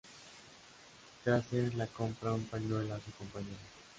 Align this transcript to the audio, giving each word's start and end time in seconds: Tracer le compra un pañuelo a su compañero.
Tracer 1.23 1.69
le 1.75 1.85
compra 1.85 2.31
un 2.33 2.39
pañuelo 2.45 2.95
a 2.95 2.99
su 2.99 3.11
compañero. 3.11 3.61